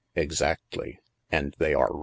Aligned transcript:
"Exactly. 0.29 0.97
And 1.29 1.55
they 1.59 1.75
are 1.75 1.85
right." 1.91 1.99